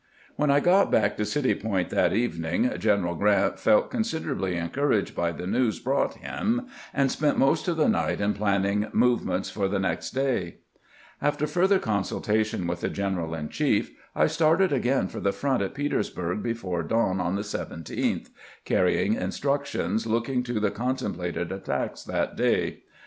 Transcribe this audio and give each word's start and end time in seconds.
When 0.35 0.49
I 0.49 0.59
got 0.61 0.89
back 0.89 1.15
to 1.17 1.25
City 1.25 1.53
Point 1.53 1.91
that 1.91 2.11
evening 2.11 2.71
General 2.79 3.13
Grant 3.13 3.59
felt 3.59 3.91
considerably 3.91 4.55
encouraged 4.55 5.15
by 5.15 5.31
the 5.31 5.45
news 5.45 5.77
brought 5.79 6.15
him, 6.15 6.65
and 6.91 7.11
spent 7.11 7.37
most 7.37 7.67
of 7.67 7.77
the 7.77 7.87
night 7.87 8.19
in 8.19 8.33
planning 8.33 8.87
move 8.93 9.23
ments 9.23 9.51
for 9.51 9.67
the 9.67 9.77
next 9.77 10.09
day. 10.09 10.21
LEE 10.21 10.25
MYSTIFIED 10.25 10.41
AS 10.41 10.53
TO 10.55 10.65
GBANT'S 10.65 11.19
MOVEMENTS 11.19 11.19
207 11.19 11.27
After 11.27 11.47
further 11.47 11.79
consultation 11.79 12.67
with 12.67 12.81
the 12.81 12.89
general 12.89 13.35
in 13.35 13.49
chief 13.49 13.91
I 14.15 14.25
started 14.25 14.73
again 14.73 15.07
for 15.07 15.19
the 15.19 15.31
front 15.31 15.61
at 15.61 15.75
Petersburg 15.75 16.41
before 16.41 16.81
dawn 16.81 17.21
on 17.21 17.35
the 17.35 17.43
17th, 17.43 18.29
carrying 18.65 19.13
instructions 19.13 20.07
looking 20.07 20.41
to 20.41 20.59
the 20.59 20.71
con 20.71 20.95
templated 20.95 21.51
attacks 21.51 22.01
that 22.05 22.35
day. 22.35 22.81